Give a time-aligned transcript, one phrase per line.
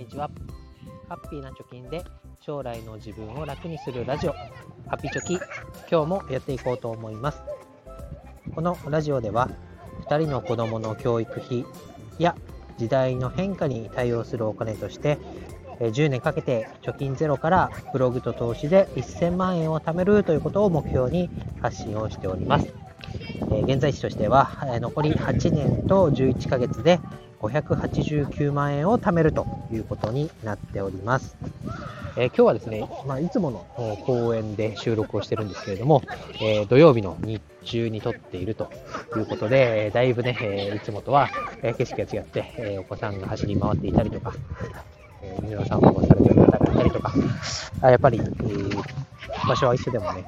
[0.00, 0.30] にちは。
[1.10, 2.02] ハッピーな貯金で
[2.40, 5.34] 将来の自分を楽にするラジオ、ハッピーチョキ、
[5.90, 7.42] 今日もやっていこうと思います。
[8.54, 9.50] このラジオでは、
[10.08, 11.66] 2人の子供の教育費
[12.18, 12.34] や
[12.78, 15.18] 時代の変化に対応するお金として、
[15.80, 21.28] 10年かけて貯金ゼロからブログと投資で1000万円を貯めるということを目標に
[21.60, 22.72] 発信をしております。
[23.64, 27.00] 現在地としては残り8年と11ヶ月で
[27.40, 31.36] 589万円を貯めるということになっております。
[32.16, 33.66] えー、今日はですね、まあ、いつもの
[34.04, 36.02] 公園で収録をしてるんですけれども、
[36.40, 38.70] えー、土曜日の日中に撮っていると
[39.16, 41.28] いうことで、えだいぶね、えいつもとは、
[41.62, 44.32] え景色が違って、えお子さんが走り回っていたりとか、
[45.22, 47.12] え犬の散歩をされている方がいたりとか、
[47.82, 48.99] あやっぱり、えー
[49.50, 50.24] 場所は一緒でもね、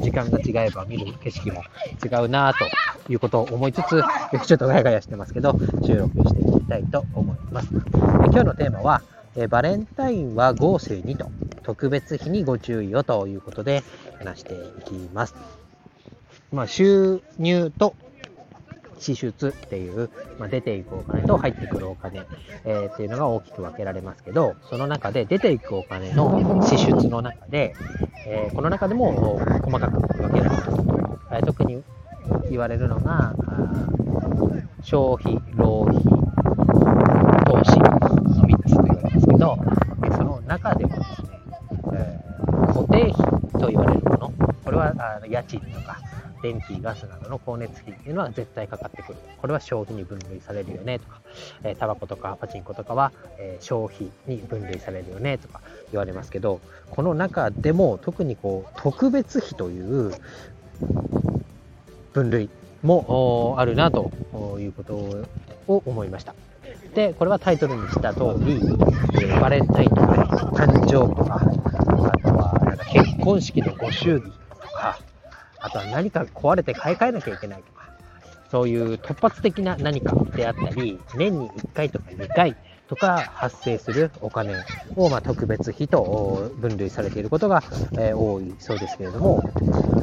[0.00, 1.62] 時間が違えば見る景色も
[2.04, 4.02] 違うなということを思いつつ、
[4.46, 5.56] ちょっとガヤガヤしてますけど、
[5.86, 7.68] 収録していきたいと思います。
[7.72, 9.02] 今日のテーマは、
[9.48, 11.30] バレンタインは合成にと、
[11.62, 13.84] 特別日にご注意をということで
[14.18, 15.34] 話していきます。
[16.52, 17.94] まあ、収入と
[18.98, 22.26] 支出っていう、まあ、出ていくお金と入ってくるお金、
[22.64, 27.74] えー、っていうのが大きく分けられますけど、その中で出ていくお金の支出の中で、
[28.26, 30.70] えー、この中でも細かく分けられます。
[31.32, 31.82] えー、特に
[32.50, 33.34] 言われるのが、
[34.82, 36.02] 消費、浪費、
[37.46, 39.58] 投資の3つと言われますけど、
[40.16, 41.28] その中でもですね、
[41.94, 44.32] えー、固定費と言われるもの、
[44.64, 45.98] これはあの家賃とか、
[46.44, 49.18] 電気、ガスなどの光熱費っていうのは絶対かかってくる。
[49.40, 51.22] これは消費に分類されるよねとか、
[51.62, 60.12] えー、タバコとかパチンコとかは、えー、消費に分類されるよねとか言われますけど、この中でも特にこう特別費という
[62.12, 62.50] 分類
[62.82, 64.12] もあるなと
[64.60, 64.96] いうこと
[65.66, 66.34] を思いました。
[66.94, 68.60] で、これはタイトルにした通り、
[69.22, 70.02] えバレンタインとか、
[70.54, 74.98] 誕生日とか、あとはなんか結婚式のご祝儀とか、
[75.64, 77.88] あとは何か壊れて買い替えなきゃいけないとか、
[78.50, 82.54] そういう突発的な何かであったり、年に1回とか2回
[82.86, 84.62] とか発生するお金
[84.94, 87.62] を、ま特別費と分類されていることが、
[87.98, 89.42] え多いそうですけれども、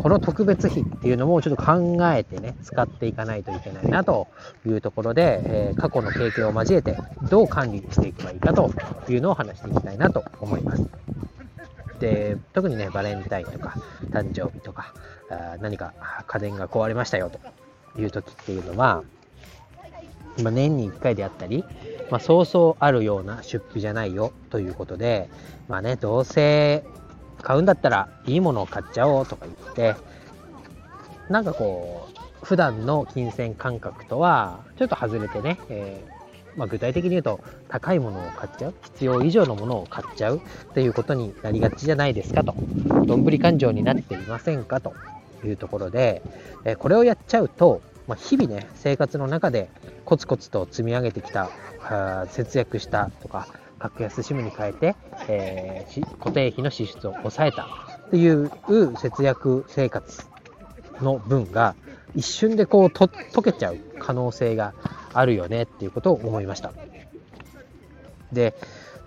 [0.00, 4.28] この特別費っていうのもちょっと考えてね、使っていかないといけないなと
[4.64, 6.96] いうところで、え過去の経験を交えて
[7.28, 8.70] どう管理していけばいいかと
[9.08, 10.88] いうのを話していきたいなと思います。
[11.98, 13.74] で、特にね、バレンタインとか、
[14.10, 14.94] 誕生日とか、
[15.60, 15.92] 何か
[16.26, 19.02] 家電が壊れましたよという時っていうのは、
[20.42, 21.64] まあ、年に1回であったり、
[22.10, 25.28] まあ、そうそうあるような出費じゃないよということで、
[25.68, 26.84] まあね、どうせ
[27.42, 29.96] 買うんだったらいいものを買っちゃおうとか言って、
[31.28, 32.08] なんかこ
[32.42, 36.18] う、普段の金銭感覚とはちょっと外れてね、えー
[36.56, 42.56] まあ、具体的に言うと高いものを買っちゃう必要以上のものを買っちゃうっていうことになりがちじゃないですかと。
[43.06, 44.94] どんぶり勘定になっていませんかと。
[45.46, 46.22] いうところで、
[46.64, 49.70] えこれをやっちゃうと、まあ、日々ね生活の中で
[50.04, 51.50] コツコツと積み上げてきた
[52.28, 54.96] 節約したとか格安 SIM に変えて、
[55.28, 57.64] えー、固定費の支出を抑えた
[58.06, 58.50] っていう
[58.96, 60.22] 節約生活
[61.00, 61.74] の分が
[62.14, 64.74] 一瞬でこうと溶けちゃう可能性が
[65.12, 66.72] あるよねっていうことを思いました。
[68.32, 68.54] で、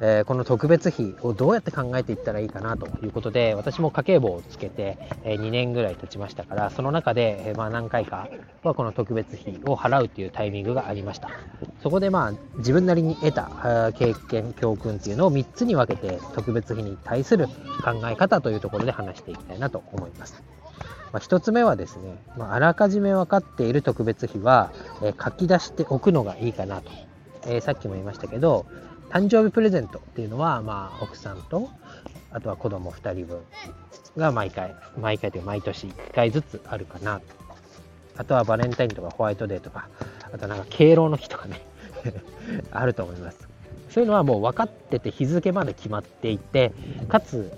[0.03, 8.27] えー、この特別費をどうやって考えていったらいいかなということで、私も家計簿をつけて、え、2年ぐらい経ちましたから、その中で、え、まあ、何回か
[8.63, 11.29] はこの特別費を払うというタイミングがありました。
[11.83, 20.41] そこでまあ自分なりに得た経験、教訓っていうのを3つに分けて特別費に対する考え方というところで話していきたいなと思います。
[21.11, 24.71] まあ、1つ目はですね、まあ、あらかじめ分かっている特別費は、
[25.03, 26.91] え、書き出しておくのがいいかなと、
[27.45, 28.65] えー、さっきも言いましたけど
[29.11, 31.69] 誕生日プレゼントっていうのは、まあ、奥さんと
[32.31, 33.39] あとは子供2人分
[34.15, 37.25] が毎回毎回というか毎年1回ずつあるかなと。
[38.17, 39.87] あとはバレンタインとかホワイトデーとか
[40.31, 41.61] あとなんか敬老の日とかね。
[42.71, 43.47] あると思います。
[43.89, 46.71] そういうのはもう分かってて日付まで決まっていて
[47.09, 47.51] かつ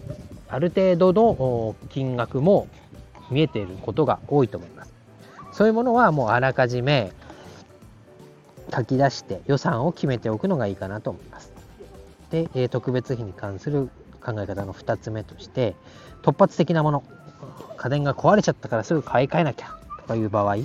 [0.49, 2.67] ある程度の金額も
[3.29, 4.93] 見えていることが多いと思います。
[5.51, 7.11] そういうものはもうあらかじめ
[8.73, 11.51] 書き出して予算を決めておくのがいいかなと思います。
[12.31, 13.89] で、え特別費に関する
[14.23, 15.75] 考え方の2つ目として
[16.21, 17.03] 突発的なもの
[17.77, 20.57] 家電が壊れちゃったからすぐ買い替えなきゃとかいう場合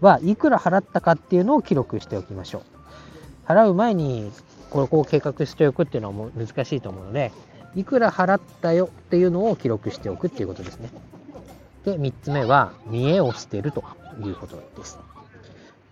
[0.00, 4.32] はいくら払ったかっていうのを記録しておきましょう払う前に
[4.70, 7.30] ここを計画しておくっていうのは難しいと思うので
[7.76, 10.90] いくら払ったよっていうのを記録しておくっていうことですね
[11.84, 13.84] で、3つ目は、見栄を捨てると
[14.24, 14.98] いうことです。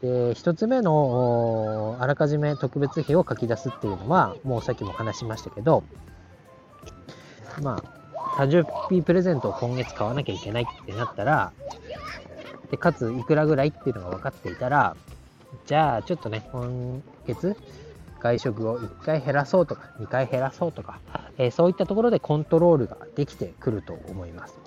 [0.03, 5.85] で、1つ目のあらかじめ特別費を書き出すっていうのは、もうさっきも話しましたけど、
[7.63, 8.03] まあ、
[8.37, 11.53] 誕生日プレゼントを今月買わなきゃいけないってなったら、
[12.73, 14.97] で、かついくらぐらいっていうのが分かっていたら、
[15.67, 17.57] じゃあちょっとね、今月
[18.19, 20.99] 外食を1回減らそうとか2回減らそうとか、
[21.39, 24.59] えー、そういったところでコントロールができてくると思います。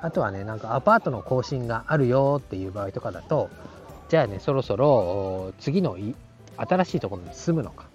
[0.00, 3.50] あとはね、なんかアパートの更新があるよっていう場合とかだと、
[4.08, 5.96] じゃあね、そろそろ次の
[6.56, 7.86] 新しいところに住むのか、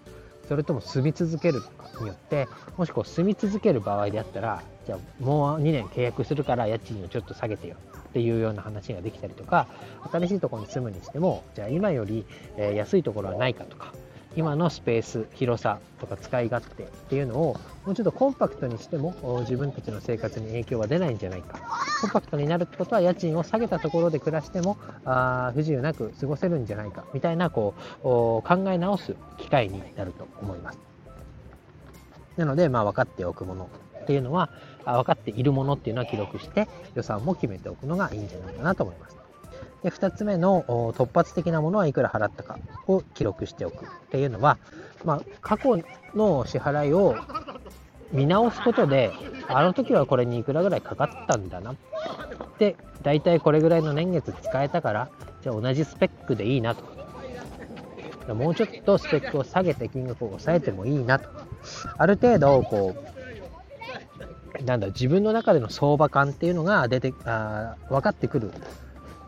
[0.48, 7.78] それとも住み続けるのかによって、もしこう住み続ける場合であったら、じゃあもう2年契約するから家賃をちょっと下げてよ。
[8.10, 9.66] っていうような話ができたりとか、
[10.12, 12.28] 新しいところに住むにしても、じゃあ今より
[12.76, 13.92] 安いところはないかとか、
[14.36, 21.60] 今のスペース広さとか使い勝手っていうのをもうちょっとコンパクトにしても自分たちの生活に影響は出ないんじゃないか。
[22.04, 30.80] コンパクトになるってことは家賃を下げたところで暮らしてもあ不自由なく過ごせるんじゃないかみたいなこう考え直す機会になると思います。
[32.36, 33.70] なので、まあ、分かっておくもの
[34.02, 34.50] っていうのは
[34.84, 39.18] 分かっているものっていうのは記録して予算も決めておくのがいいんじゃないかなと思います。
[39.84, 40.64] で2つ目の
[40.98, 44.58] 突発的なものはいくら払ったかを記録しておくっていうのは、
[45.06, 45.80] まあ、過去
[46.16, 47.16] の支払いを
[48.14, 49.12] 見直すことで
[49.48, 51.76] あの時はこれにいくらぐらいかかったんだな
[52.64, 55.10] で大体これぐらいの年月使えたから
[55.42, 56.94] じゃあ同じスペックでいいなと。
[58.34, 61.28] もうちょっとスペックを下げて金額を抑えてもいいなと。
[61.98, 62.96] ある程度こ
[64.62, 68.52] うなんだ自分の中での相場感っていうのが出てあ分かってくる。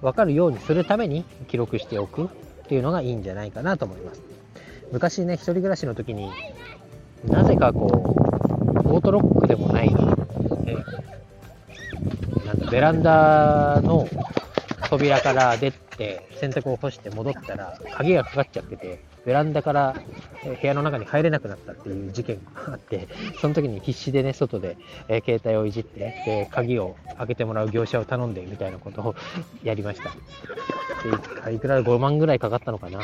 [0.02, 2.28] 分かるようにするために記録しておくっ
[2.68, 4.22] ていうのがいいんじゃないかなと思います。
[4.92, 6.30] 昔ね、一人暮らしの時に
[7.28, 9.92] なぜかこう、オートロックでもない、
[10.68, 10.78] え
[12.72, 14.08] ベランダの
[14.90, 19.96] 扉から出て洗濯を干して戻ったら鍵がかかっちゃっててベランダから
[20.44, 23.08] 部屋の中に入れなくなったっていう事件があって
[23.42, 24.78] その時に必死でね外で、
[25.08, 29.16] え携帯をいじってで鍵を開けてもらう業者を頼んでみたいなことを
[29.64, 30.12] やりました。
[31.48, 33.00] でいくら5万ぐらいかかったのかな。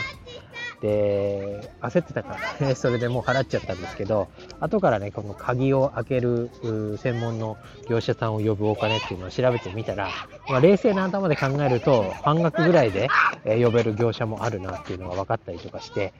[0.81, 4.27] で、焦ってたからね、 それでもう払っちゃったんですけど、
[4.59, 6.49] 後からね、この鍵を開ける
[6.97, 7.57] 専門の
[7.87, 10.09] 業者さんを呼ぶお金っていうのを調べてみたら、
[10.49, 13.09] まあ、冷静な頭で考えると、半額ぐらいで、
[13.45, 16.13] 呼べる業者もあるなっていうのが分かったりとかして、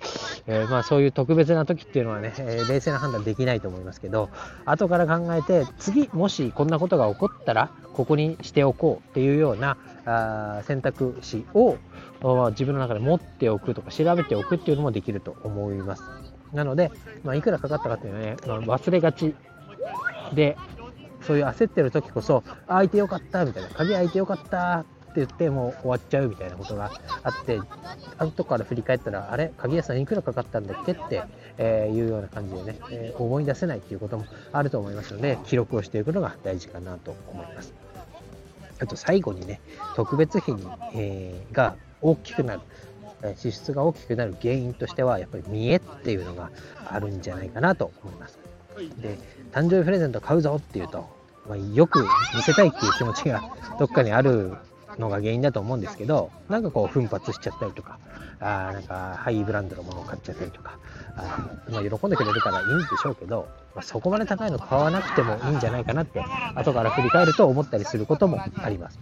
[0.46, 4.30] えー、まあそういう特別な時っていうのはね、冷静な判断できないと思いますけど、
[4.66, 11.78] 後から考えて、次、もしこんなことが起こったら、ここにしておこうっていうようなあ選択肢を
[12.22, 16.04] 自分の中で持っておくとか調べておくっていうのもできると思います。
[16.54, 16.92] なので、
[17.24, 19.34] まあ、いくらかかったかっていうのはね、まあ、忘れがち
[20.34, 20.58] で、
[21.22, 24.84] そういう焦ってる時こそ、あ開いてよかったみたいな、鍵開いてよかったっ
[25.14, 26.92] て言ってもう終わっちゃうみたいなことが
[27.24, 27.60] あって、
[28.18, 31.24] 後から振り返ったら、あれ、鍵屋さんいくらかかったんだっけって、
[31.58, 37.74] えー、いうような感じでね、えー、思い出せないっていうこともあると思いますので、記録をしていくのが大事かなと思います。
[38.80, 39.62] あと最後にね、
[39.96, 40.66] 特別費に、
[40.96, 42.62] えー、が大きくなる、
[43.38, 46.51] 支出が大きくなる原因としては、やっぱり見栄っていうのが
[46.88, 48.39] あるんじゃないかなと思います。
[49.01, 49.18] で、
[49.51, 51.07] 誕生日プレゼント買うぞっていうと、
[51.48, 52.06] まあ、よく
[52.36, 53.44] 見せたいっていう気持ちが
[53.80, 54.53] どっかにある
[54.98, 58.00] のが原因だと思うんですけど、なんかこう奮発しちゃったりとか、
[58.39, 60.77] あなんかハイブランドのものを買っちゃったりとか、
[61.15, 66.24] あまあ、喜んでくれるからいいんでしょうけど、まあ、そこまで高いの買わなくてもいいんじゃないかなって、
[66.55, 69.00] 後から振り返ると思ったりすることもあります。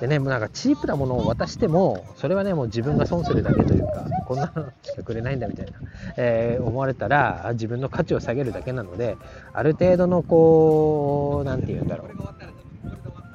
[0.00, 5.72] でね、もうなんかチープなものを渡しても、それはね、もう自分が損するだけというか、こんなのしかくれないんだみたいな、
[6.16, 9.16] えー、思われたら、自分の価値を下げるだけなので、
[9.52, 12.10] ある程度のこう、なんて言うんだろう、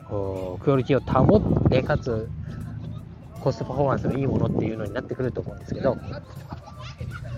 [0.10, 2.30] こうクオリティを保って、かつ、
[3.42, 5.96] コストパフォーマンスのいいものっていうのになってくると思うんですけど、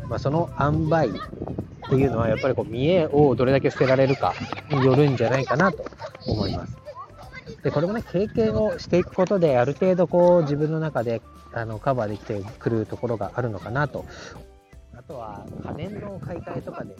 [0.07, 1.11] まあ、その塩梅っ
[1.89, 4.33] ていうのはやっぱりこう見栄をどれだけ捨てられるか
[4.71, 5.85] によるんじゃないかなと
[6.25, 6.86] 思います。
[7.63, 11.21] でこれもね経験をしていくことである程度こう自分の中で
[11.53, 14.05] あのカバーできてくるところがあるのかなと。
[14.95, 16.93] あとは家電の買い替えとかで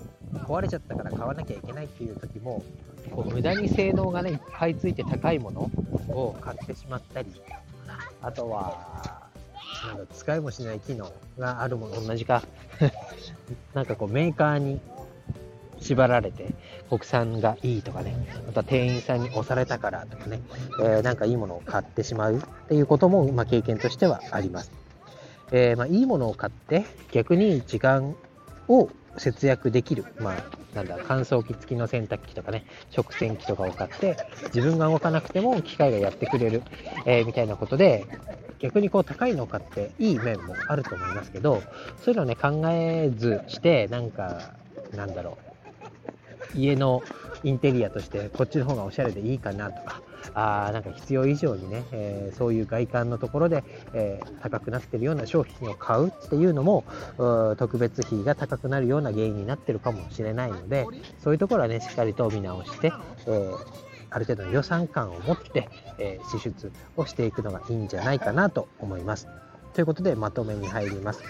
[0.46, 2.64] 壊れちゃったから買わなきゃいけないっていう時も
[3.12, 5.70] こう無駄に性能がねいっぱいついて高いもの
[6.10, 7.42] を買ってしまったり
[8.22, 9.28] あとは
[9.86, 12.02] なんか使いもしない機能があるもの。
[12.02, 12.44] 同じか。
[13.74, 14.80] なんかこうメーカーに
[15.80, 16.54] 縛られて
[16.90, 18.16] 国産がいいとかね。
[18.46, 20.42] また店員さんに押されたからとかね、
[20.82, 24.72] えー、なんかいいものを買ってしまうっていうことも、まあ、経験としてはあります、
[25.52, 28.16] えー、まあ、いいものを買って逆に時間
[28.68, 30.36] を節約できる、まあ、
[30.76, 34.18] なんだ、乾燥機付きの洗濯機とかね、食洗機とかを買って、
[34.54, 36.62] 自分が動かなくても機械がやってくれる、
[37.06, 38.06] えー、みたいなことで、
[38.60, 41.62] 逆にこう高いのを買っていい面もあると思いますけど、
[42.04, 44.54] そういうのをね、考えずして、なんか、
[44.96, 45.47] なんだろう、
[46.56, 47.02] 家の
[47.44, 50.02] インテリアとしてこっちの方がおしゃれでいいかなとか、
[50.34, 53.64] あなんか必要以上にね、えー、そういう外観のところで、
[53.94, 56.84] えー、高くなってるような商品を買うっていうのも
[57.58, 60.86] 特別費が高くなるような原因になってるかもしれないので
[61.20, 62.92] そういうところはねしっかりと見直して、
[63.28, 63.58] えー、
[64.10, 69.28] ある程度の予算感を持って、え支出をしていくのがいいんじゃないかなと思います。
[69.74, 71.22] ということでまとめに入ります。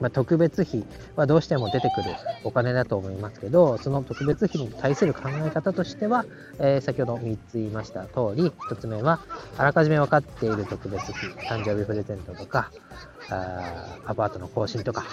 [0.00, 0.84] まあ、特別費
[1.16, 2.10] はどうしても出てくる
[2.44, 6.24] お金だと思いますけど、その特別費に対する考え方としては、
[6.58, 9.20] えー、先ほど3つ言いました通り、1つ目は、
[9.56, 12.70] あらかじめ分かっている特別費、誕生日プレゼントとか、
[13.30, 15.04] あアパートの更新とか、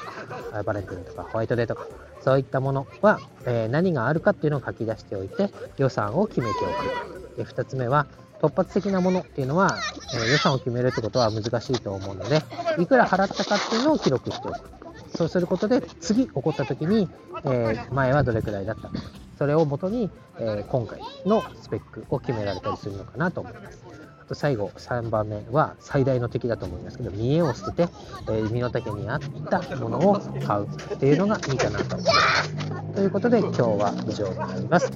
[0.66, 1.88] バレンタインとか、ホワイトデーとか、
[2.22, 7.38] そういったものは、えー、何があるかっていうのを書き出しておいて、予算を決めておく。
[7.38, 8.06] で2つ目は、
[8.44, 9.78] 突発的なものっていうのは、
[10.14, 12.42] えー、予算を決めるってことは難しいと思うので、
[12.78, 14.70] いくら払ったかっていうのを記録しておく。
[15.16, 17.08] そうすることで、次起こった時に、
[17.46, 19.00] えー、前はどれくらいだったのか
[19.38, 20.10] それをもとに、
[20.40, 23.82] えー、今回のスペックを決められたりするのかなと思います。
[24.22, 27.94] あと最後、3番目は最大の敵だと思いますけど、見栄を捨てて、
[28.30, 29.20] え、身の丈に合っ
[29.50, 32.94] たものを買うっていうのがいいかなと思います。
[32.96, 34.92] ということで、今日は以上になります。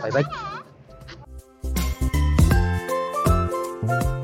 [0.00, 0.61] バイバイ。
[3.82, 4.21] Bye.